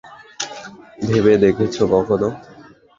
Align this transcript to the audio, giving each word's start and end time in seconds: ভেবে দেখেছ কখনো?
ভেবে 1.01 1.33
দেখেছ 1.43 1.75
কখনো? 1.93 2.29